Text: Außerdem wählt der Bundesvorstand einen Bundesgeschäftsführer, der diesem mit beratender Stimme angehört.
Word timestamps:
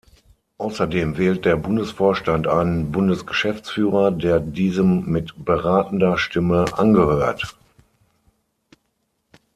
Außerdem 0.57 1.17
wählt 1.19 1.45
der 1.45 1.57
Bundesvorstand 1.57 2.47
einen 2.47 2.91
Bundesgeschäftsführer, 2.91 4.09
der 4.09 4.39
diesem 4.39 5.05
mit 5.05 5.45
beratender 5.45 6.17
Stimme 6.17 6.65
angehört. 6.75 7.55